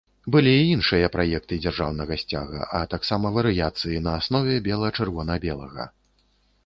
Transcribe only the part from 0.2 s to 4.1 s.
Былі і іншыя праекты дзяржаўнага сцяга, а таксама варыяцыі